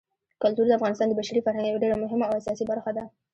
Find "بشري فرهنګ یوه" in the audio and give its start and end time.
1.19-1.81